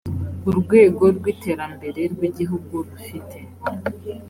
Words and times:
urwego 0.49 1.03
rw 1.17 1.25
iterambere 1.33 2.01
rw 2.13 2.21
igihugu 2.29 2.73
rufite 2.87 3.37